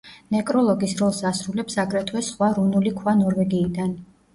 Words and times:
ნეკროლოგის 0.35 0.95
როლს 1.01 1.21
ასრულებს 1.33 1.79
აგრეთვე 1.85 2.25
სხვა 2.33 2.53
რუნული 2.59 2.99
ქვა 3.01 3.19
ნორვეგიიდან. 3.25 3.99